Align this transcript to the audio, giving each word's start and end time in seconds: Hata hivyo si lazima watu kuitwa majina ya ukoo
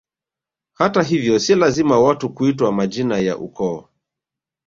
Hata 0.73 1.01
hivyo 1.03 1.39
si 1.39 1.55
lazima 1.55 1.99
watu 1.99 2.29
kuitwa 2.33 2.71
majina 2.71 3.17
ya 3.17 3.37
ukoo 3.37 3.87